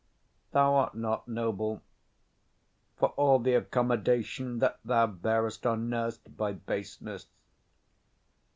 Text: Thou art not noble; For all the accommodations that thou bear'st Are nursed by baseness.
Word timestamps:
Thou 0.51 0.73
art 0.77 0.95
not 0.95 1.27
noble; 1.27 1.79
For 2.97 3.09
all 3.09 3.37
the 3.37 3.53
accommodations 3.53 4.59
that 4.61 4.79
thou 4.83 5.05
bear'st 5.05 5.63
Are 5.67 5.77
nursed 5.77 6.35
by 6.35 6.53
baseness. 6.53 7.27